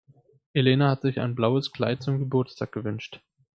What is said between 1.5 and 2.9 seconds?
Kleid zum Geburtstag